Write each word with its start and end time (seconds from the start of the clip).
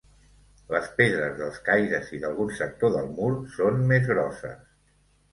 Les 0.75 0.85
pedres 0.99 1.33
dels 1.41 1.59
caires 1.67 2.09
i 2.17 2.21
d'algun 2.23 2.49
sector 2.59 2.91
del 2.95 3.11
mur 3.19 3.29
són 3.57 3.77
més 3.93 4.09
grosses. 4.13 4.57